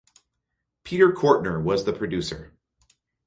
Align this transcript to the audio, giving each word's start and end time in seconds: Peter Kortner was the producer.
Peter 0.83 1.11
Kortner 1.11 1.61
was 1.63 1.83
the 1.85 1.93
producer. 1.93 2.57